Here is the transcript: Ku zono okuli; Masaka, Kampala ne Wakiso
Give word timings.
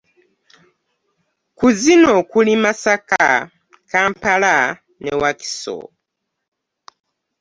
Ku 1.57 1.67
zono 1.81 2.07
okuli; 2.21 2.53
Masaka, 2.63 3.25
Kampala 3.91 4.55
ne 5.01 5.11
Wakiso 5.21 5.77